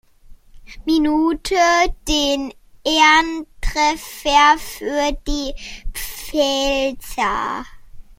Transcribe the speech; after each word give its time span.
Minute 0.87 1.59
den 2.07 2.51
Ehrentreffer 2.83 4.57
für 4.57 5.11
die 5.27 5.53
Pfälzer. 5.93 7.65